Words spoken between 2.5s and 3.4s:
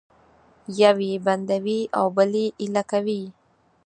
ایله کوي